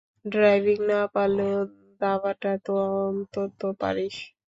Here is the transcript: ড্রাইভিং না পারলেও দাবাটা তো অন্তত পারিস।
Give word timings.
ড্রাইভিং 0.25 0.77
না 0.91 1.01
পারলেও 1.15 1.59
দাবাটা 2.01 2.51
তো 2.65 2.73
অন্তত 3.05 3.59
পারিস। 3.81 4.15